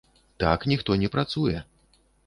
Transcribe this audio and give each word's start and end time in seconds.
Так 0.43 0.65
ніхто 0.73 0.97
не 1.03 1.13
працуе. 1.17 1.57